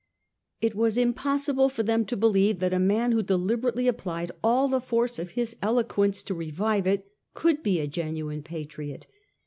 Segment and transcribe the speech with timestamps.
[0.61, 4.81] It was impossible for them to believe that a man who deliberately applied all the
[4.81, 9.05] force of his eloquence to revive it, could be a genuine patriot.